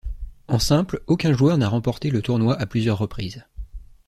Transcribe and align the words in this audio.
En 0.47 0.57
simple, 0.57 1.03
aucun 1.05 1.31
joueur 1.31 1.59
n'a 1.59 1.69
remporté 1.69 2.09
le 2.09 2.23
tournoi 2.23 2.59
à 2.59 2.65
plusieurs 2.65 2.97
reprises. 2.97 3.43